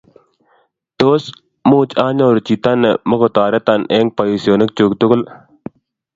tos 0.99 1.23
much 1.69 1.91
anyoru 2.05 2.39
chito 2.47 2.71
ne 2.81 2.89
mukutoreton 3.09 3.81
eng' 3.97 4.13
boisionik 4.15 4.71
chu 4.77 4.83
tugul? 4.99 5.21